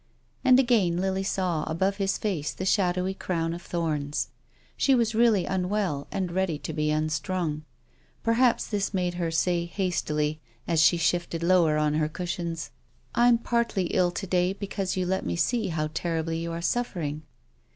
[0.43, 4.29] And again Lily saw above his face the shadowy crown of thorns.
[4.75, 7.65] She was really unwell atid ready to be unstrung.
[8.23, 12.63] Pt rhajis tin's made her say hastily, as she shifted lower (jii her cushions; iqS
[12.63, 16.39] tongues of conscience." I'm partly ill to day because you let me see how horribly
[16.39, 17.21] you are suffering."